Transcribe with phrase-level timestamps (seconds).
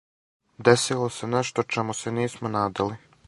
[0.67, 2.99] Десило се нешто чему се нисмо надали.